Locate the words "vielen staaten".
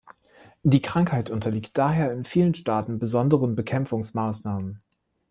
2.23-2.97